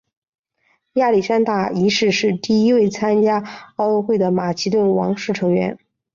[0.93, 3.43] 亚历山大一世是第一位参加
[3.75, 5.77] 奥运会的马其顿王室成员。